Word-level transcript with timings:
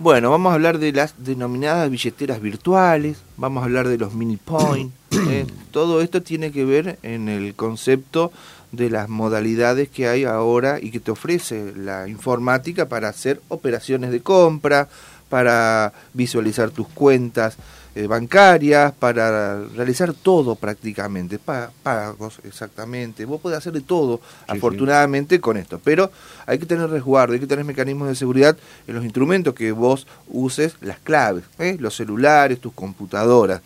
Bueno, 0.00 0.30
vamos 0.30 0.52
a 0.52 0.54
hablar 0.54 0.78
de 0.78 0.92
las 0.92 1.24
denominadas 1.24 1.90
billeteras 1.90 2.40
virtuales, 2.40 3.18
vamos 3.36 3.62
a 3.62 3.64
hablar 3.64 3.88
de 3.88 3.98
los 3.98 4.14
mini 4.14 4.36
point. 4.36 4.92
¿eh? 5.10 5.44
Todo 5.72 6.02
esto 6.02 6.22
tiene 6.22 6.52
que 6.52 6.64
ver 6.64 7.00
en 7.02 7.28
el 7.28 7.56
concepto 7.56 8.30
de 8.70 8.90
las 8.90 9.08
modalidades 9.08 9.88
que 9.88 10.06
hay 10.06 10.22
ahora 10.22 10.78
y 10.80 10.92
que 10.92 11.00
te 11.00 11.10
ofrece 11.10 11.72
la 11.74 12.06
informática 12.06 12.88
para 12.88 13.08
hacer 13.08 13.40
operaciones 13.48 14.12
de 14.12 14.20
compra, 14.20 14.88
para 15.28 15.92
visualizar 16.14 16.70
tus 16.70 16.88
cuentas 16.88 17.56
eh, 17.94 18.06
bancarias, 18.06 18.92
para 18.92 19.64
realizar 19.64 20.12
todo 20.12 20.54
prácticamente, 20.54 21.40
pagos 21.82 22.38
exactamente. 22.44 23.24
Vos 23.24 23.40
podés 23.40 23.58
hacer 23.58 23.72
de 23.72 23.80
todo, 23.80 24.20
afortunadamente, 24.46 25.40
con 25.40 25.56
esto. 25.56 25.80
Pero 25.82 26.12
hay 26.46 26.60
que 26.60 26.66
tener 26.66 26.88
resguardo, 26.90 27.34
hay 27.34 27.40
que 27.40 27.48
tener 27.48 27.64
mecanismos 27.64 28.06
de 28.06 28.14
seguridad 28.14 28.56
en 28.86 28.94
los 28.94 29.02
instrumentos 29.02 29.52
que 29.52 29.72
vos 29.72 30.06
uses, 30.28 30.76
las 30.80 31.00
claves, 31.00 31.42
¿eh? 31.58 31.76
los 31.80 31.96
celulares, 31.96 32.60
tus 32.60 32.72
computadoras. 32.72 33.62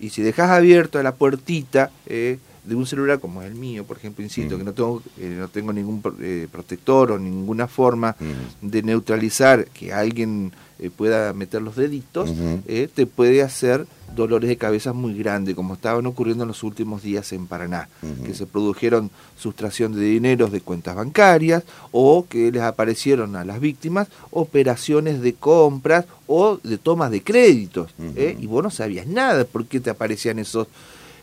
Y 0.00 0.10
si 0.10 0.22
dejas 0.22 0.50
abierta 0.50 1.00
la 1.04 1.14
puertita, 1.14 1.90
eh, 2.06 2.38
de 2.68 2.74
un 2.74 2.86
celular 2.86 3.18
como 3.18 3.42
el 3.42 3.54
mío, 3.54 3.84
por 3.84 3.96
ejemplo, 3.96 4.22
insisto, 4.22 4.58
que 4.58 4.64
no 4.64 4.74
tengo, 4.74 5.02
eh, 5.16 5.36
no 5.38 5.48
tengo 5.48 5.72
ningún 5.72 6.02
eh, 6.20 6.46
protector 6.52 7.12
o 7.12 7.18
ninguna 7.18 7.66
forma 7.66 8.14
de 8.60 8.82
neutralizar 8.82 9.64
que 9.68 9.92
alguien 9.92 10.52
eh, 10.78 10.90
pueda 10.94 11.32
meter 11.32 11.62
los 11.62 11.76
deditos, 11.76 12.30
te 12.94 13.06
puede 13.06 13.42
hacer 13.42 13.86
dolores 14.14 14.48
de 14.48 14.56
cabeza 14.56 14.92
muy 14.92 15.14
grandes, 15.14 15.54
como 15.54 15.74
estaban 15.74 16.04
ocurriendo 16.06 16.44
en 16.44 16.48
los 16.48 16.62
últimos 16.62 17.02
días 17.02 17.32
en 17.32 17.46
Paraná, 17.46 17.88
que 18.24 18.34
se 18.34 18.46
produjeron 18.46 19.10
sustracción 19.38 19.94
de 19.94 20.02
dineros 20.02 20.52
de 20.52 20.60
cuentas 20.60 20.94
bancarias 20.94 21.64
o 21.90 22.26
que 22.28 22.52
les 22.52 22.62
aparecieron 22.62 23.34
a 23.36 23.44
las 23.44 23.60
víctimas 23.60 24.08
operaciones 24.30 25.22
de 25.22 25.34
compras 25.34 26.04
o 26.26 26.58
de 26.62 26.76
tomas 26.76 27.10
de 27.10 27.22
créditos, 27.22 27.94
y 27.98 28.46
vos 28.46 28.62
no 28.62 28.70
sabías 28.70 29.06
nada 29.06 29.44
por 29.44 29.64
qué 29.64 29.80
te 29.80 29.90
aparecían 29.90 30.38
esos 30.38 30.68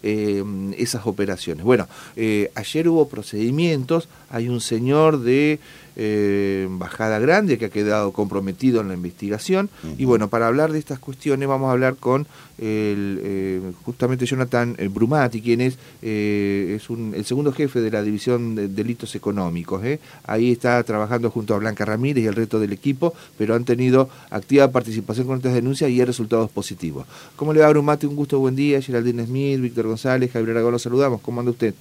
eh, 0.07 0.43
esas 0.77 1.07
operaciones. 1.07 1.65
Bueno, 1.65 1.87
eh, 2.15 2.51
ayer 2.53 2.87
hubo 2.87 3.07
procedimientos, 3.09 4.07
hay 4.35 4.49
un 4.49 4.59
señor 4.59 5.21
de 5.21 5.59
eh, 5.95 6.67
Bajada 6.69 7.19
Grande 7.19 7.57
que 7.57 7.65
ha 7.65 7.69
quedado 7.69 8.11
comprometido 8.11 8.81
en 8.81 8.89
la 8.89 8.93
investigación 8.93 9.69
y 9.97 10.03
bueno, 10.03 10.27
para 10.27 10.47
hablar 10.47 10.73
de 10.73 10.79
estas 10.79 10.99
cuestiones 10.99 11.47
vamos 11.47 11.69
a 11.69 11.71
hablar 11.71 11.95
con 11.95 12.27
el, 12.57 13.73
justamente 13.85 14.25
Jonathan 14.25 14.75
Brumati, 14.91 15.41
quien 15.41 15.61
es, 15.61 15.77
es 16.01 16.89
el 16.89 17.23
segundo 17.23 17.53
jefe 17.53 17.79
de 17.79 17.91
la 17.91 18.03
División 18.03 18.55
de 18.55 18.67
Delitos 18.67 19.15
Económicos. 19.15 19.81
Ahí 20.25 20.51
está 20.51 20.83
trabajando 20.83 21.31
junto 21.31 21.55
a 21.55 21.59
Blanca 21.59 21.85
Ramírez 21.85 22.25
y 22.25 22.27
el 22.27 22.35
resto 22.35 22.59
del 22.59 22.73
equipo, 22.73 23.13
pero 23.37 23.55
han 23.55 23.63
tenido 23.63 24.09
activa 24.31 24.69
participación 24.69 25.27
con 25.27 25.37
estas 25.37 25.53
denuncias 25.53 25.89
y 25.89 26.01
hay 26.01 26.05
resultados 26.05 26.51
positivos. 26.51 27.07
¿Cómo 27.37 27.53
le 27.53 27.61
va 27.61 27.69
Brumati? 27.69 28.05
Un 28.05 28.17
gusto, 28.17 28.37
buen 28.39 28.57
día. 28.57 28.81
Geraldine 28.81 29.25
Smith, 29.25 29.61
Víctor 29.61 29.87
González, 29.87 30.29
Javier 30.29 30.51
Aragón, 30.51 30.73
lo 30.73 30.79
saludamos. 30.79 31.21
¿Cómo 31.21 31.39
anda 31.39 31.51
usted? 31.51 31.73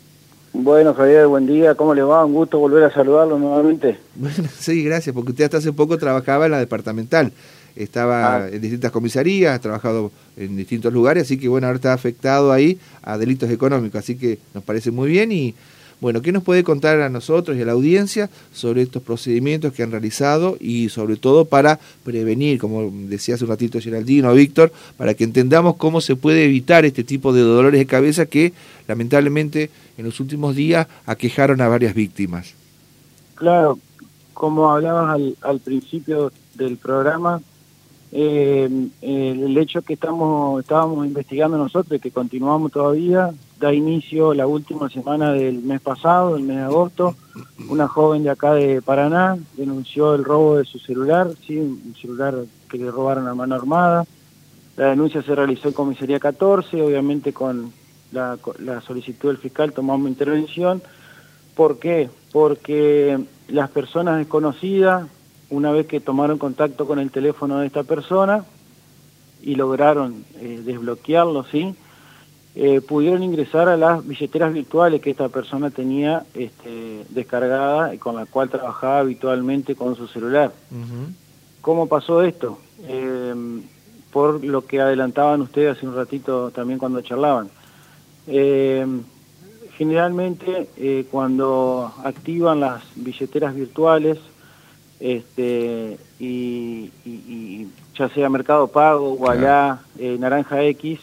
Bueno, 0.54 0.94
Javier, 0.94 1.26
buen 1.26 1.48
día. 1.48 1.74
¿Cómo 1.74 1.94
le 1.94 2.02
va? 2.02 2.24
Un 2.24 2.32
gusto 2.32 2.60
volver 2.60 2.84
a 2.84 2.94
saludarlo 2.94 3.40
nuevamente. 3.40 3.98
Bueno, 4.14 4.48
sí, 4.58 4.84
gracias, 4.84 5.12
porque 5.12 5.32
usted 5.32 5.44
hasta 5.44 5.56
hace 5.56 5.72
poco 5.72 5.98
trabajaba 5.98 6.44
en 6.44 6.52
la 6.52 6.58
departamental. 6.60 7.32
Estaba 7.74 8.36
ah. 8.36 8.48
en 8.48 8.60
distintas 8.60 8.92
comisarías, 8.92 9.56
ha 9.56 9.60
trabajado 9.60 10.12
en 10.36 10.56
distintos 10.56 10.92
lugares, 10.92 11.24
así 11.24 11.38
que 11.38 11.48
bueno, 11.48 11.66
ahora 11.66 11.76
está 11.76 11.92
afectado 11.92 12.52
ahí 12.52 12.78
a 13.02 13.18
delitos 13.18 13.50
económicos, 13.50 13.98
así 13.98 14.16
que 14.16 14.38
nos 14.54 14.62
parece 14.62 14.92
muy 14.92 15.08
bien 15.08 15.32
y 15.32 15.56
bueno, 16.00 16.22
¿qué 16.22 16.32
nos 16.32 16.42
puede 16.42 16.64
contar 16.64 17.00
a 17.00 17.08
nosotros 17.08 17.56
y 17.56 17.62
a 17.62 17.64
la 17.64 17.72
audiencia 17.72 18.30
sobre 18.52 18.82
estos 18.82 19.02
procedimientos 19.02 19.72
que 19.72 19.82
han 19.82 19.90
realizado 19.90 20.56
y 20.60 20.88
sobre 20.88 21.16
todo 21.16 21.44
para 21.44 21.78
prevenir, 22.04 22.58
como 22.58 22.90
decía 23.08 23.34
hace 23.36 23.44
un 23.44 23.50
ratito 23.50 23.80
Geraldino, 23.80 24.32
Víctor, 24.32 24.72
para 24.96 25.14
que 25.14 25.24
entendamos 25.24 25.76
cómo 25.76 26.00
se 26.00 26.16
puede 26.16 26.44
evitar 26.44 26.84
este 26.84 27.04
tipo 27.04 27.32
de 27.32 27.42
dolores 27.42 27.78
de 27.78 27.86
cabeza 27.86 28.26
que 28.26 28.52
lamentablemente 28.86 29.70
en 29.96 30.04
los 30.04 30.20
últimos 30.20 30.54
días 30.54 30.86
aquejaron 31.06 31.60
a 31.60 31.68
varias 31.68 31.94
víctimas? 31.94 32.54
Claro, 33.34 33.78
como 34.32 34.70
hablabas 34.70 35.20
al, 35.40 35.60
principio 35.60 36.32
del 36.54 36.76
programa, 36.76 37.40
eh, 38.12 38.68
el 39.00 39.58
hecho 39.58 39.82
que 39.82 39.94
estamos 39.94 40.60
estábamos 40.60 41.06
investigando 41.06 41.58
nosotros 41.58 41.96
y 41.96 42.00
que 42.00 42.10
continuamos 42.10 42.70
todavía 42.72 43.32
da 43.64 43.72
inicio 43.72 44.34
la 44.34 44.46
última 44.46 44.90
semana 44.90 45.32
del 45.32 45.62
mes 45.62 45.80
pasado, 45.80 46.36
el 46.36 46.42
mes 46.42 46.58
de 46.58 46.64
agosto. 46.64 47.14
Una 47.70 47.88
joven 47.88 48.22
de 48.22 48.28
acá 48.28 48.52
de 48.52 48.82
Paraná 48.82 49.38
denunció 49.56 50.14
el 50.14 50.22
robo 50.22 50.58
de 50.58 50.66
su 50.66 50.78
celular, 50.78 51.30
sí, 51.46 51.56
un 51.56 51.94
celular 51.98 52.34
que 52.68 52.76
le 52.76 52.90
robaron 52.90 53.26
a 53.26 53.34
mano 53.34 53.54
armada. 53.54 54.04
La 54.76 54.88
denuncia 54.88 55.22
se 55.22 55.34
realizó 55.34 55.68
en 55.68 55.74
comisaría 55.74 56.20
14, 56.20 56.82
obviamente 56.82 57.32
con 57.32 57.72
la, 58.12 58.36
solicitud 58.86 59.28
del 59.28 59.38
fiscal 59.38 59.72
tomamos 59.72 60.10
intervención. 60.10 60.82
¿Por 61.56 61.78
qué? 61.78 62.10
Porque 62.32 63.18
las 63.48 63.70
personas 63.70 64.18
desconocidas, 64.18 65.08
una 65.48 65.72
vez 65.72 65.86
que 65.86 66.00
tomaron 66.00 66.36
contacto 66.36 66.86
con 66.86 66.98
el 66.98 67.10
teléfono 67.10 67.60
de 67.60 67.66
esta 67.68 67.82
persona 67.82 68.44
y 69.40 69.54
lograron 69.54 70.26
eh, 70.38 70.60
desbloquearlo, 70.62 71.44
¿sí? 71.44 71.74
Eh, 72.56 72.80
pudieron 72.80 73.24
ingresar 73.24 73.68
a 73.68 73.76
las 73.76 74.06
billeteras 74.06 74.52
virtuales 74.52 75.00
que 75.00 75.10
esta 75.10 75.28
persona 75.28 75.70
tenía 75.70 76.24
este, 76.34 77.04
descargada 77.08 77.92
y 77.92 77.98
con 77.98 78.14
la 78.14 78.26
cual 78.26 78.48
trabajaba 78.48 79.00
habitualmente 79.00 79.74
con 79.74 79.96
su 79.96 80.06
celular. 80.06 80.52
¿Cómo 81.60 81.88
pasó 81.88 82.22
esto? 82.22 82.60
Eh, 82.86 83.34
por 84.12 84.44
lo 84.44 84.64
que 84.66 84.80
adelantaban 84.80 85.40
ustedes 85.40 85.76
hace 85.76 85.86
un 85.86 85.96
ratito 85.96 86.52
también 86.52 86.78
cuando 86.78 87.00
charlaban. 87.00 87.50
Eh, 88.28 88.86
generalmente 89.76 90.68
cuando 91.10 91.92
activan 92.04 92.60
las 92.60 92.84
billeteras 92.94 93.56
virtuales, 93.56 94.18
este, 95.00 95.98
y, 96.20 97.66
ya 97.98 98.08
sea 98.10 98.28
Mercado 98.28 98.68
Pago, 98.68 99.14
Wallah, 99.14 99.80
Naranja 99.98 100.62
X, 100.62 101.00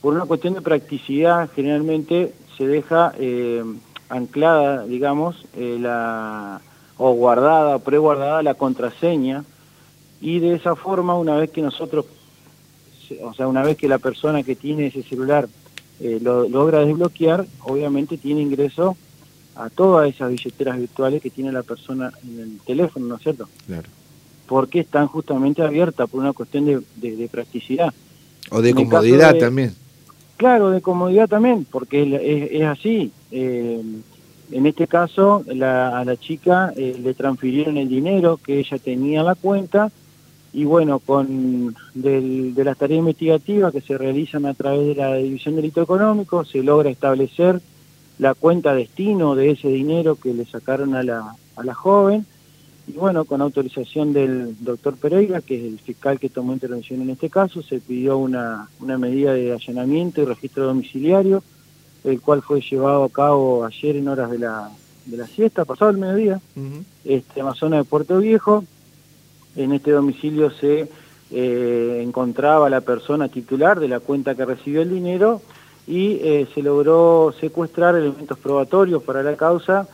por 0.00 0.14
una 0.14 0.26
cuestión 0.26 0.54
de 0.54 0.60
practicidad, 0.60 1.50
generalmente 1.54 2.32
se 2.56 2.66
deja 2.66 3.12
eh, 3.18 3.64
anclada, 4.08 4.84
digamos, 4.84 5.46
eh, 5.54 5.78
la, 5.80 6.60
o 6.96 7.12
guardada, 7.12 7.78
preguardada 7.78 8.42
la 8.42 8.54
contraseña, 8.54 9.44
y 10.20 10.40
de 10.40 10.54
esa 10.54 10.74
forma, 10.74 11.16
una 11.16 11.36
vez 11.36 11.50
que 11.50 11.62
nosotros, 11.62 12.06
o 13.22 13.34
sea, 13.34 13.46
una 13.46 13.62
vez 13.62 13.76
que 13.76 13.88
la 13.88 13.98
persona 13.98 14.42
que 14.42 14.56
tiene 14.56 14.86
ese 14.86 15.02
celular 15.02 15.48
eh, 16.00 16.18
lo 16.20 16.48
logra 16.48 16.80
desbloquear, 16.80 17.46
obviamente 17.64 18.18
tiene 18.18 18.40
ingreso 18.40 18.96
a 19.54 19.70
todas 19.70 20.08
esas 20.08 20.30
billeteras 20.30 20.78
virtuales 20.78 21.22
que 21.22 21.30
tiene 21.30 21.50
la 21.50 21.62
persona 21.62 22.12
en 22.24 22.40
el 22.40 22.60
teléfono, 22.60 23.06
¿no 23.06 23.16
es 23.16 23.22
cierto? 23.22 23.48
Claro. 23.66 23.88
Porque 24.46 24.80
están 24.80 25.08
justamente 25.08 25.62
abiertas 25.62 26.08
por 26.08 26.20
una 26.20 26.32
cuestión 26.32 26.64
de, 26.64 27.28
practicidad. 27.30 27.92
O 28.50 28.62
de 28.62 28.72
comodidad 28.72 29.36
también. 29.36 29.74
Claro, 30.38 30.70
de 30.70 30.80
comodidad 30.80 31.28
también, 31.28 31.66
porque 31.68 32.48
es, 32.52 32.64
así. 32.64 33.10
Eh, 33.32 33.82
en 34.50 34.66
este 34.66 34.86
caso, 34.86 35.44
a 35.50 36.04
la 36.06 36.16
chica 36.16 36.72
eh, 36.76 36.96
le 37.02 37.12
transfirieron 37.12 37.76
el 37.76 37.88
dinero 37.88 38.38
que 38.38 38.60
ella 38.60 38.78
tenía 38.78 39.20
en 39.20 39.26
la 39.26 39.34
cuenta 39.34 39.90
y 40.52 40.64
bueno, 40.64 41.00
con 41.00 41.74
de 41.92 42.64
las 42.64 42.78
tareas 42.78 43.00
investigativas 43.00 43.72
que 43.72 43.80
se 43.80 43.98
realizan 43.98 44.46
a 44.46 44.54
través 44.54 44.86
de 44.86 44.94
la 44.94 45.16
División 45.16 45.56
de 45.56 45.62
Delito 45.62 45.82
Económico, 45.82 46.44
se 46.44 46.62
logra 46.62 46.88
establecer 46.88 47.60
la 48.18 48.34
cuenta 48.34 48.74
destino 48.74 49.34
de 49.34 49.50
ese 49.50 49.68
dinero 49.68 50.16
que 50.16 50.32
le 50.32 50.46
sacaron 50.46 50.94
a 50.94 51.02
la, 51.02 51.34
a 51.56 51.64
la 51.64 51.74
joven 51.74 52.24
y 52.88 52.92
bueno, 52.92 53.26
con 53.26 53.42
autorización 53.42 54.14
del 54.14 54.56
doctor 54.64 54.96
Pereira, 54.96 55.42
que 55.42 55.56
es 55.56 55.72
el 55.72 55.78
fiscal 55.78 56.18
que 56.18 56.30
tomó 56.30 56.54
intervención 56.54 57.02
en 57.02 57.10
este 57.10 57.28
caso, 57.28 57.62
se 57.62 57.80
pidió 57.80 58.16
una, 58.16 58.68
una 58.80 58.96
medida 58.96 59.34
de 59.34 59.52
allanamiento 59.52 60.22
y 60.22 60.24
registro 60.24 60.64
domiciliario, 60.64 61.42
el 62.04 62.20
cual 62.22 62.40
fue 62.40 62.62
llevado 62.62 63.04
a 63.04 63.10
cabo 63.10 63.64
ayer 63.66 63.96
en 63.96 64.08
horas 64.08 64.30
de 64.30 64.38
la, 64.38 64.70
de 65.04 65.16
la 65.18 65.26
siesta, 65.26 65.66
pasado 65.66 65.90
el 65.90 65.98
mediodía, 65.98 66.40
este, 67.04 67.40
en 67.40 67.46
la 67.46 67.54
zona 67.54 67.76
de 67.76 67.84
Puerto 67.84 68.18
Viejo. 68.18 68.64
En 69.54 69.72
este 69.72 69.90
domicilio 69.90 70.50
se 70.50 70.88
eh, 71.30 72.00
encontraba 72.02 72.70
la 72.70 72.80
persona 72.80 73.28
titular 73.28 73.80
de 73.80 73.88
la 73.88 74.00
cuenta 74.00 74.34
que 74.34 74.46
recibió 74.46 74.80
el 74.80 74.88
dinero 74.88 75.42
y 75.86 76.12
eh, 76.22 76.48
se 76.54 76.62
logró 76.62 77.34
secuestrar 77.38 77.96
elementos 77.96 78.38
probatorios 78.38 79.02
para 79.02 79.22
la 79.22 79.36
causa, 79.36 79.86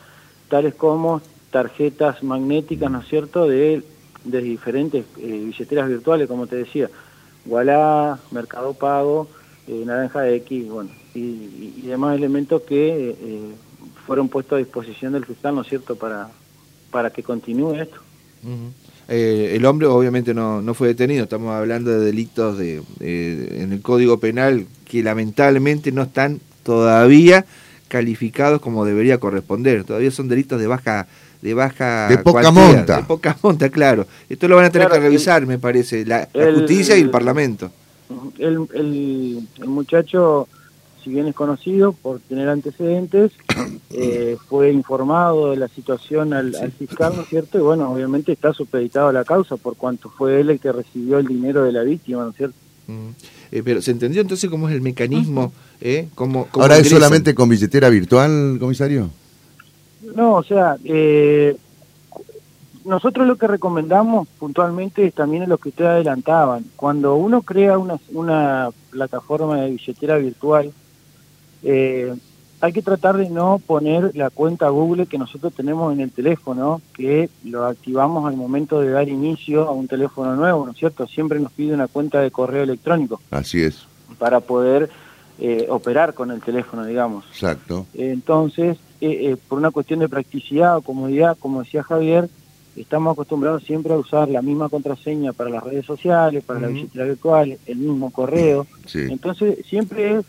tales 0.48 0.74
como 0.76 1.20
tarjetas 1.54 2.20
magnéticas, 2.24 2.90
¿no 2.90 2.98
es 2.98 3.06
cierto?, 3.06 3.46
de, 3.46 3.84
de 4.24 4.40
diferentes 4.42 5.04
eh, 5.18 5.44
billeteras 5.46 5.88
virtuales, 5.88 6.26
como 6.26 6.48
te 6.48 6.56
decía, 6.56 6.90
Wallah, 7.46 8.18
Mercado 8.32 8.74
Pago, 8.74 9.28
eh, 9.68 9.84
Naranja 9.86 10.28
X, 10.30 10.68
bueno, 10.68 10.90
y, 11.14 11.82
demás 11.82 12.16
elementos 12.16 12.62
que 12.62 13.10
eh, 13.10 13.54
fueron 14.04 14.28
puestos 14.28 14.56
a 14.56 14.58
disposición 14.58 15.12
del 15.12 15.26
fiscal, 15.26 15.54
¿no 15.54 15.60
es 15.60 15.68
cierto?, 15.68 15.94
para, 15.94 16.28
para 16.90 17.10
que 17.10 17.22
continúe 17.22 17.74
esto. 17.74 17.98
El 19.06 19.64
hombre 19.64 19.86
obviamente 19.86 20.34
no, 20.34 20.60
no 20.60 20.74
fue 20.74 20.88
detenido, 20.88 21.22
estamos 21.22 21.52
hablando 21.52 21.92
de 21.92 22.04
delitos 22.04 22.58
de, 22.58 22.82
en 22.98 23.72
el 23.72 23.80
Código 23.80 24.18
Penal 24.18 24.66
que 24.86 25.04
lamentablemente 25.04 25.92
no 25.92 26.02
están 26.02 26.40
todavía 26.64 27.46
calificados 27.86 28.60
como 28.60 28.84
debería 28.84 29.18
corresponder, 29.20 29.84
todavía 29.84 30.10
son 30.10 30.26
delitos 30.26 30.58
de 30.58 30.66
baja 30.66 31.06
de 31.44 31.52
baja 31.52 32.08
de 32.08 32.16
poca 32.16 32.50
monta. 32.50 32.96
De 32.96 33.02
poca 33.02 33.36
monta, 33.42 33.68
claro. 33.68 34.06
Esto 34.30 34.48
lo 34.48 34.56
van 34.56 34.64
a 34.64 34.70
tener 34.70 34.88
que 34.88 34.98
revisar, 34.98 35.46
me 35.46 35.58
parece, 35.58 36.06
la, 36.06 36.26
justicia 36.32 36.96
y 36.96 37.02
el 37.02 37.10
Parlamento. 37.10 37.70
El, 38.38 38.66
el, 38.72 39.68
muchacho, 39.68 40.48
si 41.02 41.10
bien 41.10 41.26
es 41.26 41.34
conocido 41.34 41.92
por 41.92 42.20
tener 42.20 42.48
antecedentes, 42.48 43.32
eh, 43.90 44.38
fue 44.48 44.72
informado 44.72 45.50
de 45.50 45.58
la 45.58 45.68
situación 45.68 46.32
al, 46.32 46.54
fiscal, 46.78 47.12
¿no 47.14 47.22
es 47.22 47.28
cierto? 47.28 47.58
Y 47.58 47.60
bueno, 47.60 47.92
obviamente 47.92 48.32
está 48.32 48.54
supeditado 48.54 49.08
a 49.08 49.12
la 49.12 49.24
causa 49.24 49.58
por 49.58 49.76
cuanto 49.76 50.08
fue 50.08 50.40
él 50.40 50.48
el 50.48 50.58
que 50.58 50.72
recibió 50.72 51.18
el 51.18 51.26
dinero 51.26 51.62
de 51.64 51.72
la 51.72 51.82
víctima, 51.82 52.24
¿no 52.24 52.30
es 52.30 52.36
cierto? 52.36 52.56
Eh, 53.52 53.62
pero 53.62 53.82
¿se 53.82 53.90
entendió 53.90 54.22
entonces 54.22 54.48
cómo 54.48 54.70
es 54.70 54.74
el 54.74 54.80
mecanismo? 54.80 55.52
Eh? 55.82 56.08
¿Cómo, 56.14 56.48
¿Ahora 56.52 56.78
es 56.78 56.88
solamente 56.88 57.34
con 57.34 57.50
billetera 57.50 57.90
virtual, 57.90 58.56
comisario? 58.58 59.10
No, 60.14 60.34
o 60.34 60.42
sea, 60.42 60.76
eh, 60.84 61.56
nosotros 62.84 63.26
lo 63.26 63.36
que 63.36 63.46
recomendamos 63.46 64.28
puntualmente 64.38 65.06
es 65.06 65.14
también 65.14 65.48
lo 65.48 65.58
que 65.58 65.70
ustedes 65.70 65.90
adelantaban. 65.90 66.64
Cuando 66.76 67.14
uno 67.16 67.42
crea 67.42 67.78
una, 67.78 67.98
una 68.12 68.70
plataforma 68.90 69.60
de 69.60 69.70
billetera 69.70 70.18
virtual, 70.18 70.72
eh, 71.62 72.14
hay 72.60 72.72
que 72.72 72.82
tratar 72.82 73.16
de 73.16 73.28
no 73.28 73.58
poner 73.58 74.14
la 74.14 74.30
cuenta 74.30 74.68
Google 74.68 75.06
que 75.06 75.18
nosotros 75.18 75.52
tenemos 75.54 75.92
en 75.92 76.00
el 76.00 76.10
teléfono, 76.10 76.80
que 76.94 77.28
lo 77.44 77.66
activamos 77.66 78.26
al 78.26 78.36
momento 78.36 78.80
de 78.80 78.90
dar 78.90 79.08
inicio 79.08 79.68
a 79.68 79.72
un 79.72 79.88
teléfono 79.88 80.34
nuevo, 80.36 80.64
¿no 80.64 80.72
es 80.72 80.78
cierto? 80.78 81.06
Siempre 81.06 81.40
nos 81.40 81.52
pide 81.52 81.74
una 81.74 81.88
cuenta 81.88 82.20
de 82.20 82.30
correo 82.30 82.62
electrónico. 82.62 83.20
Así 83.30 83.62
es. 83.62 83.86
Para 84.18 84.40
poder 84.40 84.88
eh, 85.38 85.66
operar 85.68 86.14
con 86.14 86.30
el 86.30 86.40
teléfono, 86.40 86.84
digamos. 86.84 87.24
Exacto. 87.32 87.86
entonces, 87.94 88.78
eh, 89.00 89.32
eh, 89.32 89.36
por 89.48 89.58
una 89.58 89.70
cuestión 89.70 90.00
de 90.00 90.08
practicidad 90.08 90.76
o 90.76 90.82
comodidad, 90.82 91.36
como 91.38 91.62
decía 91.62 91.82
Javier, 91.82 92.28
estamos 92.76 93.12
acostumbrados 93.12 93.64
siempre 93.64 93.92
a 93.92 93.96
usar 93.96 94.28
la 94.28 94.42
misma 94.42 94.68
contraseña 94.68 95.32
para 95.32 95.50
las 95.50 95.64
redes 95.64 95.86
sociales, 95.86 96.44
para 96.44 96.60
la 96.60 96.68
billetera 96.68 97.04
virtual, 97.04 97.58
el 97.66 97.76
mismo 97.76 98.10
correo. 98.10 98.66
Entonces, 98.94 99.58
siempre 99.66 100.18
es 100.18 100.24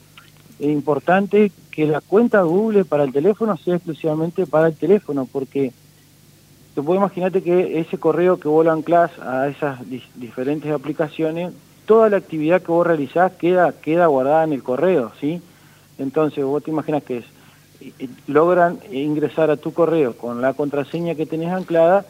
importante 0.59 1.51
que 1.71 1.85
la 1.85 2.01
cuenta 2.01 2.41
Google 2.41 2.85
para 2.85 3.03
el 3.03 3.13
teléfono 3.13 3.57
sea 3.57 3.75
exclusivamente 3.75 4.45
para 4.45 4.67
el 4.67 4.75
teléfono, 4.75 5.27
porque 5.31 5.71
te 6.73 6.81
puedo 6.81 6.99
imaginarte 6.99 7.41
que 7.41 7.79
ese 7.79 7.97
correo 7.97 8.39
que 8.39 8.47
vos 8.47 8.65
lo 8.65 8.71
anclás 8.71 9.11
a 9.19 9.47
esas 9.47 9.79
diferentes 10.15 10.71
aplicaciones, 10.71 11.53
toda 11.85 12.09
la 12.09 12.17
actividad 12.17 12.61
que 12.61 12.71
vos 12.71 12.85
realizás 12.85 13.33
queda, 13.33 13.71
queda 13.73 14.07
guardada 14.07 14.43
en 14.43 14.53
el 14.53 14.63
correo, 14.63 15.11
¿sí? 15.19 15.41
Entonces, 15.97 16.43
vos 16.43 16.63
te 16.63 16.71
imaginas 16.71 17.03
que 17.03 17.17
es 17.19 17.25
logran 18.27 18.79
ingresar 18.91 19.49
a 19.49 19.57
tu 19.57 19.73
correo 19.73 20.17
con 20.17 20.41
la 20.41 20.53
contraseña 20.53 21.15
que 21.15 21.25
tenés 21.25 21.51
anclada, 21.51 22.05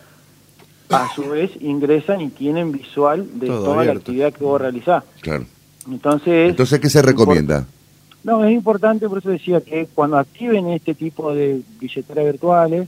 a 0.90 1.10
su 1.14 1.30
vez 1.30 1.52
ingresan 1.60 2.22
y 2.22 2.30
tienen 2.30 2.72
visual 2.72 3.40
de 3.40 3.48
toda 3.48 3.84
la 3.84 3.94
actividad 3.94 4.34
que 4.34 4.44
vos 4.44 4.62
realizás. 4.62 5.04
Claro. 5.22 5.46
Entonces, 5.90 6.50
Entonces 6.50 6.80
¿qué 6.80 6.90
se 6.90 7.02
recomienda? 7.02 7.66
No, 8.24 8.44
es 8.44 8.54
importante, 8.54 9.08
por 9.08 9.20
eso 9.20 9.30
decía 9.30 9.62
que 9.62 9.88
cuando 9.94 10.18
activen 10.18 10.68
este 10.70 10.96
tipo 10.96 11.34
de 11.34 11.62
billeteras 11.80 12.26
virtuales, 12.26 12.88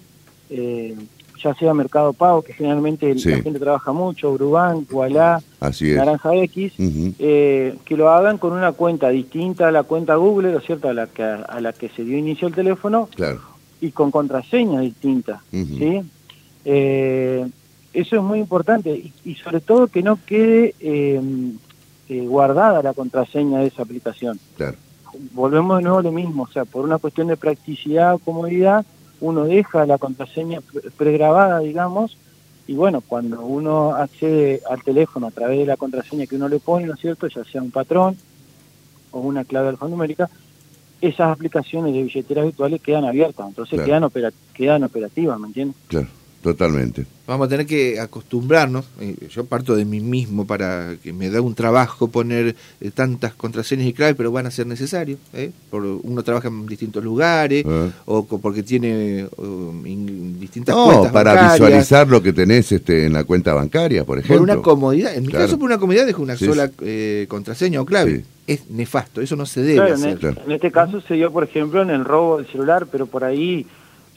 eh, 0.50 0.96
ya 1.42 1.54
sea 1.56 1.74
Mercado 1.74 2.14
Pago, 2.14 2.42
que 2.42 2.54
generalmente 2.54 3.14
la 3.14 3.42
gente 3.42 3.60
trabaja 3.60 3.92
mucho, 3.92 4.34
Brubank, 4.34 4.92
Wallah, 4.92 5.40
Naranja 5.60 6.36
X, 6.36 6.74
eh, 6.78 7.76
que 7.86 7.98
lo 7.98 8.10
hagan 8.10 8.38
con 8.38 8.54
una 8.54 8.72
cuenta 8.72 9.10
distinta 9.10 9.68
a 9.68 9.72
la 9.72 9.84
cuenta 9.84 10.16
Google, 10.16 10.52
¿no 10.52 10.60
es 10.60 10.66
cierto?, 10.66 10.90
a 10.90 10.94
la 10.94 11.08
que, 11.08 11.24
a 11.24 11.62
la 11.62 11.74
que 11.74 11.90
se 11.90 12.04
dio 12.04 12.18
inicio 12.18 12.48
el 12.48 12.54
teléfono, 12.54 13.10
y 13.80 13.92
con 13.92 14.12
contraseña 14.12 14.82
distinta, 14.82 15.42
¿sí? 15.52 16.02
Eh, 16.66 17.48
eso 17.94 18.16
es 18.16 18.22
muy 18.22 18.40
importante, 18.40 19.12
y, 19.24 19.36
sobre 19.36 19.62
todo 19.62 19.88
que 19.88 20.04
no 20.04 20.20
quede 20.26 20.76
eh, 20.80 21.22
guardada 22.10 22.82
la 22.82 22.94
contraseña 22.94 23.60
de 23.60 23.68
esa 23.68 23.84
aplicación. 23.84 24.40
Volvemos 25.34 25.78
de 25.78 25.84
nuevo 25.84 26.00
a 26.00 26.04
lo 26.04 26.12
mismo, 26.12 26.44
o 26.44 26.48
sea, 26.48 26.66
por 26.66 26.86
una 26.86 27.00
cuestión 27.00 27.28
de 27.28 27.38
practicidad 27.38 28.14
o 28.16 28.20
comodidad, 28.20 28.86
uno 29.22 29.46
deja 29.46 29.86
la 29.86 29.98
contraseña 29.98 30.62
pregrabada, 30.98 31.60
digamos, 31.60 32.18
y 32.68 32.74
bueno, 32.74 33.02
cuando 33.02 33.42
uno 33.42 33.96
accede 33.96 34.62
al 34.70 34.84
teléfono 34.84 35.28
a 35.28 35.32
través 35.32 35.60
de 35.60 35.66
la 35.66 35.78
contraseña 35.78 36.26
que 36.26 36.36
uno 36.36 36.50
le 36.50 36.60
pone, 36.60 36.86
¿no 36.86 36.94
es 36.94 37.00
cierto?, 37.00 37.28
ya 37.28 37.44
sea 37.46 37.62
un 37.62 37.72
patrón 37.72 38.18
o 39.12 39.20
una 39.22 39.46
clave 39.46 39.70
alfanumérica, 39.70 40.30
esas 41.00 41.32
aplicaciones 41.32 41.94
de 41.94 42.04
billeteras 42.04 42.46
virtuales 42.46 42.82
quedan 42.82 43.06
abiertas, 43.06 43.48
entonces 43.48 43.82
quedan, 43.82 44.10
quedan 44.54 44.84
operativas, 44.84 45.40
¿me 45.40 45.48
entiendes? 45.48 45.78
Claro. 45.88 46.08
Totalmente. 46.42 47.06
Vamos 47.26 47.48
a 47.48 47.50
tener 47.50 47.66
que 47.66 48.00
acostumbrarnos, 48.00 48.86
eh, 49.02 49.16
yo 49.30 49.44
parto 49.44 49.76
de 49.76 49.84
mí 49.84 50.00
mismo 50.00 50.48
para 50.48 50.96
que 51.04 51.12
me 51.12 51.30
da 51.30 51.42
un 51.42 51.56
trabajo 51.56 52.08
poner 52.08 52.56
eh, 52.80 52.92
tantas 52.94 53.34
contraseñas 53.34 53.88
y 53.88 53.92
claves, 53.92 54.16
pero 54.16 54.32
van 54.32 54.46
a 54.46 54.52
ser 54.52 54.66
necesarios, 54.66 55.20
¿eh? 55.34 55.52
por 55.70 55.84
uno 55.84 56.24
trabaja 56.24 56.48
en 56.48 56.66
distintos 56.68 57.04
lugares 57.04 57.66
ah. 57.68 57.90
o 58.06 58.26
porque 58.26 58.64
tiene 58.64 59.28
distintas 60.40 60.74
no, 60.74 61.12
para 61.12 61.52
visualizar 61.52 62.08
lo 62.08 62.24
que 62.24 62.32
tenés 62.32 62.72
este, 62.72 63.08
en 63.08 63.14
la 63.14 63.26
cuenta 63.26 63.54
bancaria, 63.54 64.06
por 64.06 64.20
ejemplo. 64.20 64.38
Por 64.38 64.44
una 64.44 64.62
comodidad, 64.62 65.14
en 65.14 65.26
mi 65.26 65.34
caso 65.34 65.58
por 65.58 65.66
una 65.66 65.80
comodidad 65.80 66.06
dejo 66.06 66.22
una 66.22 66.38
sola 66.38 66.72
contraseña 67.28 67.82
o 67.82 67.86
clave. 67.86 68.24
Es 68.46 68.70
nefasto, 68.70 69.20
eso 69.20 69.36
no 69.36 69.46
se 69.46 69.62
debe 69.62 69.92
hacer. 69.92 70.20
en 70.46 70.52
este 70.54 70.72
caso 70.72 71.02
se 71.02 71.16
dio, 71.16 71.30
por 71.34 71.44
ejemplo, 71.44 71.82
en 71.82 71.90
el 71.90 72.06
robo 72.06 72.38
del 72.38 72.48
celular, 72.48 72.88
pero 72.90 73.06
por 73.06 73.26
ahí 73.26 73.68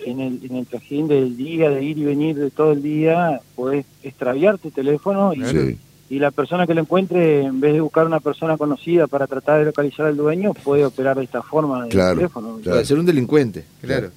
en 0.04 0.20
el, 0.20 0.40
en 0.44 0.56
el 0.56 0.66
trajín 0.66 1.08
del 1.08 1.36
día, 1.36 1.70
de 1.70 1.82
ir 1.82 1.98
y 1.98 2.04
venir 2.04 2.36
de 2.36 2.50
todo 2.50 2.72
el 2.72 2.82
día, 2.82 3.40
podés 3.54 3.86
extraviar 4.02 4.58
tu 4.58 4.70
teléfono 4.70 5.32
y, 5.34 5.78
y 6.08 6.18
la 6.18 6.30
persona 6.30 6.66
que 6.66 6.74
lo 6.74 6.80
encuentre, 6.80 7.42
en 7.42 7.60
vez 7.60 7.72
de 7.72 7.80
buscar 7.80 8.06
una 8.06 8.20
persona 8.20 8.56
conocida 8.56 9.06
para 9.06 9.26
tratar 9.26 9.60
de 9.60 9.66
localizar 9.66 10.06
al 10.06 10.16
dueño, 10.16 10.54
puede 10.54 10.84
operar 10.84 11.16
de 11.16 11.24
esta 11.24 11.42
forma 11.42 11.84
el 11.84 11.90
teléfono. 11.90 12.58
Puede 12.62 12.84
ser 12.84 12.98
un 12.98 13.06
delincuente, 13.06 13.64
claro. 13.80 14.10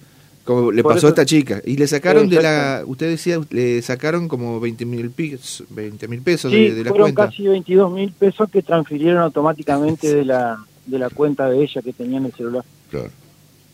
Como 0.44 0.74
le 0.74 0.83
pasó 0.83 1.07
a 1.07 1.09
esta 1.12 1.25
chica. 1.25 1.62
Y 1.63 1.77
le 1.77 1.88
sacaron 1.88 2.27
de 2.27 2.41
la, 2.41 2.83
usted 2.85 3.09
decía, 3.09 3.39
le 3.50 3.81
sacaron 3.81 4.27
como 4.27 4.59
20 4.59 4.85
mil 4.85 5.09
pesos, 5.12 5.65
20 5.69 6.07
mil 6.09 6.21
pesos 6.21 6.51
de, 6.51 6.83
la 6.83 6.89
fueron 6.89 7.13
cuenta. 7.13 7.27
casi 7.27 7.47
22 7.47 7.94
mil 7.94 8.12
pesos 8.12 8.50
que 8.50 8.62
transfirieron 8.62 9.21
automáticamente 9.21 10.13
de 10.16 10.25
la 10.25 10.57
de 10.85 10.99
la 10.99 11.09
cuenta 11.09 11.49
de 11.49 11.63
ella 11.63 11.81
que 11.81 11.94
tenía 11.94 12.18
en 12.18 12.25
el 12.25 12.33
celular. 12.33 12.66
Claro 12.92 13.09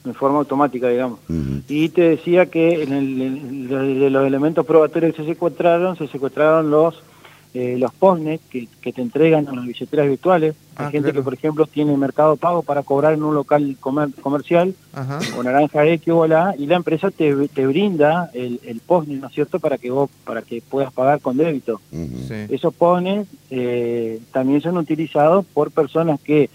en 0.09 0.15
forma 0.15 0.39
automática, 0.39 0.87
digamos. 0.87 1.19
Y 1.67 1.89
te 1.89 2.01
decía 2.01 2.47
que 2.47 2.83
en 2.83 2.93
el, 2.93 3.67
de 3.99 4.09
los 4.09 4.25
elementos 4.25 4.65
probatorios 4.65 5.15
que 5.15 5.23
se 5.23 5.29
secuestraron, 5.29 5.95
se 5.97 6.07
secuestraron 6.07 6.69
los 6.69 7.01
eh, 7.55 7.77
los 7.79 7.91
postnet 7.91 8.39
que, 8.47 8.67
que, 8.79 8.93
te 8.93 9.01
entregan 9.01 9.47
a 9.47 9.55
las 9.55 9.65
billeteras 9.65 10.07
virtuales. 10.07 10.55
Hay 10.75 10.85
ah, 10.85 10.91
gente 10.91 11.11
que, 11.11 11.23
por 11.23 11.33
ejemplo, 11.33 11.65
tiene 11.65 11.97
mercado 11.97 12.35
pago 12.35 12.61
para 12.61 12.83
cobrar 12.83 13.13
en 13.13 13.23
un 13.23 13.33
local 13.33 13.75
comercial 13.79 14.75
o 15.35 15.41
naranja 15.41 15.83
X 15.87 16.13
o 16.13 16.27
la 16.27 16.53
y 16.59 16.67
la 16.67 16.75
empresa 16.75 17.09
te, 17.09 17.47
te 17.47 17.65
brinda 17.65 18.29
el, 18.35 18.59
el 18.65 18.81
postnet, 18.81 19.19
¿no 19.19 19.27
es 19.27 19.33
cierto?, 19.33 19.59
para 19.59 19.79
que 19.79 19.89
vos 19.89 20.11
para 20.25 20.43
que 20.43 20.61
puedas 20.61 20.93
pagar 20.93 21.21
con 21.21 21.37
débito. 21.37 21.81
Esos 22.49 22.71
postnet 22.75 23.27
eh, 23.49 24.19
también 24.31 24.61
son 24.61 24.77
utilizados 24.77 25.43
por 25.43 25.71
personas 25.71 26.19
que, 26.21 26.51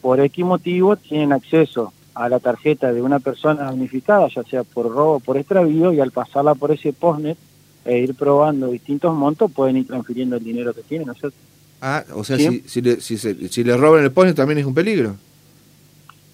por 0.00 0.18
X 0.18 0.44
motivo, 0.44 0.96
tienen 0.96 1.32
acceso 1.32 1.92
a 2.18 2.28
la 2.28 2.40
tarjeta 2.40 2.92
de 2.92 3.00
una 3.00 3.20
persona 3.20 3.70
unificada, 3.70 4.26
ya 4.28 4.42
sea 4.42 4.64
por 4.64 4.86
robo 4.86 5.14
o 5.14 5.20
por 5.20 5.36
extravío, 5.36 5.92
y 5.92 6.00
al 6.00 6.10
pasarla 6.10 6.56
por 6.56 6.72
ese 6.72 6.92
postnet 6.92 7.38
e 7.84 7.98
ir 7.98 8.16
probando 8.16 8.66
distintos 8.72 9.14
montos, 9.14 9.52
pueden 9.52 9.76
ir 9.76 9.86
transfiriendo 9.86 10.36
el 10.36 10.42
dinero 10.42 10.74
que 10.74 10.82
tienen, 10.82 11.06
¿no 11.06 11.12
es 11.12 11.20
cierto? 11.20 11.36
Ah, 11.80 12.04
o 12.14 12.24
sea, 12.24 12.36
si, 12.36 12.64
si, 12.66 12.82
le, 12.82 13.00
si, 13.00 13.16
si 13.16 13.64
le 13.64 13.76
roban 13.76 14.02
el 14.02 14.10
postnet 14.10 14.34
también 14.34 14.58
es 14.58 14.66
un 14.66 14.74
peligro. 14.74 15.14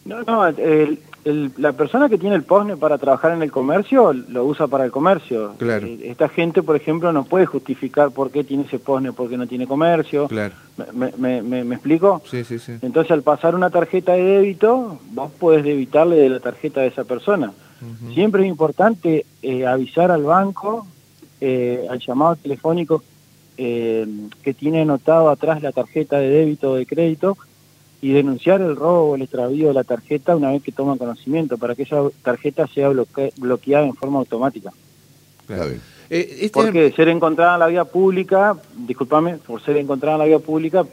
No, 0.07 0.23
no, 0.23 0.47
el, 0.47 0.99
la 1.25 1.73
persona 1.73 2.09
que 2.09 2.19
tiene 2.19 2.37
el 2.37 2.43
POSNE 2.43 2.77
para 2.77 2.99
trabajar 2.99 3.33
en 3.33 3.43
el 3.43 3.51
comercio 3.51 4.13
lo 4.13 4.45
usa 4.45 4.67
para 4.67 4.85
el 4.85 4.91
comercio. 4.91 5.55
Claro. 5.59 5.87
Eh, 5.87 6.01
esta 6.05 6.29
gente, 6.29 6.63
por 6.63 6.77
ejemplo, 6.77 7.13
no 7.13 7.25
puede 7.25 7.47
justificar 7.47 8.11
por 8.11 8.31
qué 8.31 8.45
tiene 8.45 8.65
ese 8.65 8.79
POSNE 8.79 9.13
porque 9.13 9.37
no 9.37 9.47
tiene 9.47 9.67
comercio. 9.67 10.29
Claro. 10.29 10.55
¿Me, 10.93 11.43
me, 11.43 11.75
explico? 11.75 12.23
Sí, 12.31 12.45
sí, 12.45 12.59
sí. 12.59 12.73
Entonces, 12.83 13.11
al 13.13 13.23
pasar 13.23 13.55
una 13.55 13.71
tarjeta 13.71 14.13
de 14.13 14.23
débito, 14.23 14.99
vos 15.13 15.31
podés 15.33 15.65
debitarle 15.65 16.17
de 16.17 16.29
la 16.29 16.41
tarjeta 16.41 16.81
de 16.81 16.89
esa 16.89 17.05
persona. 17.05 17.53
Siempre 18.15 18.43
es 18.43 18.49
importante 18.49 19.27
eh, 19.43 19.67
avisar 19.67 20.11
al 20.11 20.23
banco, 20.23 20.87
eh, 21.41 21.87
al 21.91 21.99
llamado 21.99 22.37
telefónico 22.37 23.03
que 23.57 24.55
tiene 24.59 24.83
anotado 24.83 25.29
atrás 25.29 25.63
la 25.63 25.71
tarjeta 25.71 26.19
de 26.19 26.29
débito 26.29 26.73
o 26.73 26.75
de 26.75 26.87
crédito, 26.87 27.37
y 28.05 28.13
denunciar 28.13 28.61
el 28.61 28.77
robo 28.77 29.13
o 29.13 29.15
el 29.15 29.23
extravío 29.23 29.69
de 29.69 29.73
la 29.73 29.83
tarjeta 29.83 30.37
una 30.37 30.51
vez 30.51 30.63
que 30.63 30.73
toman 30.73 30.99
conocimiento 30.99 31.57
para 31.57 31.75
que 31.75 31.85
esa 31.85 32.03
tarjeta 32.21 32.67
sea 32.67 32.91
bloqueada 32.91 33.87
en 33.87 33.95
forma 33.95 34.19
automática. 34.19 34.71
Claro. 35.47 35.71
Eh, 36.11 36.37
este 36.43 36.51
Porque 36.51 36.93
ser 36.93 37.09
encontrada 37.09 37.55
en 37.55 37.61
la 37.61 37.67
vía 37.69 37.87
pública, 37.87 38.59
discúlpame, 38.77 39.39
por 39.39 39.63
ser 39.63 39.79
encontrada 39.79 40.17
en 40.17 40.19
la 40.19 40.27
vía 40.27 40.39
pública, 40.39 40.85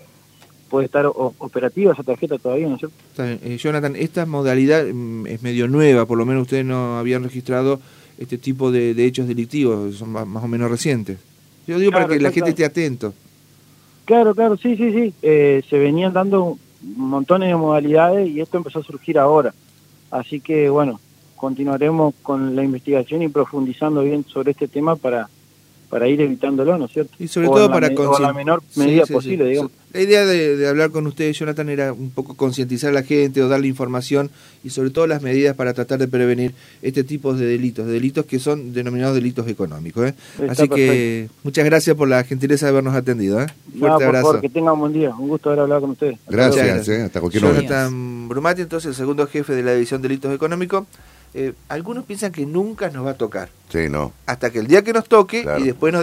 puede 0.69 0.85
estar 0.85 1.05
operativa 1.05 1.91
esa 1.91 2.03
tarjeta 2.03 2.37
todavía, 2.37 2.69
¿no 2.69 2.75
es 2.75 2.79
cierto? 2.79 3.45
Eh, 3.45 3.57
Jonathan, 3.57 3.97
esta 3.97 4.25
modalidad 4.25 4.85
mm, 4.85 5.27
es 5.27 5.43
medio 5.43 5.67
nueva, 5.67 6.05
por 6.05 6.17
lo 6.17 6.25
menos 6.25 6.43
ustedes 6.43 6.63
no 6.63 6.97
habían 6.97 7.25
registrado 7.25 7.81
este 8.19 8.37
tipo 8.37 8.71
de, 8.71 8.91
hechos 9.05 9.27
delictivos, 9.27 9.95
son 9.95 10.11
más, 10.11 10.43
o 10.45 10.47
menos 10.47 10.71
recientes. 10.71 11.17
Yo 11.67 11.77
digo 11.77 11.91
para 11.91 12.07
que 12.07 12.21
la 12.21 12.31
gente 12.31 12.51
esté 12.51 12.63
atento. 12.63 13.13
Claro, 14.05 14.33
claro, 14.33 14.55
sí, 14.55 14.77
sí, 14.77 14.93
sí. 14.93 15.13
Eh, 15.21 15.61
se 15.69 15.77
venían 15.77 16.13
dando 16.13 16.57
montones 16.81 17.49
de 17.49 17.55
modalidades 17.55 18.29
y 18.29 18.41
esto 18.41 18.57
empezó 18.57 18.79
a 18.79 18.83
surgir 18.83 19.17
ahora. 19.19 19.53
Así 20.09 20.41
que, 20.41 20.69
bueno, 20.69 20.99
continuaremos 21.35 22.13
con 22.21 22.55
la 22.55 22.63
investigación 22.63 23.21
y 23.21 23.29
profundizando 23.29 24.03
bien 24.03 24.25
sobre 24.25 24.51
este 24.51 24.67
tema 24.67 24.95
para, 24.95 25.29
para 25.91 26.07
ir 26.07 26.21
evitándolo, 26.21 26.77
¿no 26.77 26.85
es 26.85 26.91
cierto? 26.93 27.11
Y 27.19 27.27
sobre 27.27 27.49
todo 27.49 27.69
para 27.69 27.89
la 27.89 28.33
menor 28.33 28.63
medida 28.77 29.05
posible, 29.05 29.45
digamos. 29.45 29.71
La 29.91 29.99
idea 29.99 30.25
de, 30.25 30.65
hablar 30.69 30.91
con 30.91 31.05
ustedes, 31.05 31.37
Jonathan, 31.37 31.67
era 31.67 31.91
un 31.91 32.11
poco 32.11 32.35
concientizar 32.35 32.91
a 32.91 32.93
la 32.93 33.03
gente 33.03 33.43
o 33.43 33.49
darle 33.49 33.67
información 33.67 34.31
y 34.63 34.69
sobre 34.69 34.89
todo 34.89 35.05
las 35.05 35.21
medidas 35.21 35.53
para 35.57 35.73
tratar 35.73 35.99
de 35.99 36.07
prevenir 36.07 36.53
este 36.81 37.03
tipo 37.03 37.33
de 37.33 37.45
delitos, 37.45 37.85
de 37.85 37.91
delitos 37.91 38.25
que 38.25 38.39
son 38.39 38.71
denominados 38.71 39.15
delitos 39.15 39.49
económicos. 39.49 40.07
¿eh? 40.07 40.13
Así 40.47 40.69
que 40.69 41.27
muchas 41.43 41.65
gracias 41.65 41.97
por 41.97 42.07
la 42.07 42.23
gentileza 42.23 42.67
de 42.67 42.69
habernos 42.69 42.95
atendido. 42.95 43.41
¿eh? 43.41 43.47
Fuerte 43.77 44.05
abrazo. 44.05 44.39
que 44.39 44.47
tengan 44.47 44.75
un 44.75 44.79
buen 44.79 44.93
día, 44.93 45.09
un 45.09 45.27
gusto 45.27 45.49
haber 45.49 45.63
hablado 45.63 45.81
con 45.81 45.89
ustedes. 45.89 46.17
gracias, 46.25 46.87
¿eh? 46.87 47.01
hasta 47.01 47.19
cualquier 47.19 47.43
momento. 47.43 47.63
Jonathan 47.63 48.29
Brumati, 48.29 48.61
entonces 48.61 48.89
el 48.91 48.95
segundo 48.95 49.27
jefe 49.27 49.53
de 49.53 49.63
la 49.63 49.73
División 49.73 50.01
de 50.01 50.07
Delitos 50.07 50.33
Económicos. 50.33 50.85
Eh, 51.33 51.53
algunos 51.69 52.05
piensan 52.05 52.31
que 52.31 52.45
nunca 52.45 52.89
nos 52.89 53.05
va 53.05 53.11
a 53.11 53.17
tocar. 53.17 53.49
Sí, 53.69 53.89
no. 53.89 54.13
Hasta 54.25 54.49
que 54.49 54.59
el 54.59 54.67
día 54.67 54.83
que 54.83 54.93
nos 54.93 55.07
toque 55.07 55.45
y 55.59 55.63
después 55.63 55.93
nos 55.93 55.99